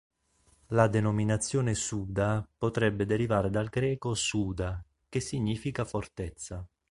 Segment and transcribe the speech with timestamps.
[0.69, 6.67] La denominazione "Suda" potrebbe derivare dal greco "suda", che significa "fortezza".